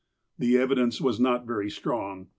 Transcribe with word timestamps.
The 0.39 0.57
evidence 0.57 0.99
was 0.99 1.19
not 1.19 1.45
very 1.45 1.69
strong. 1.69 2.29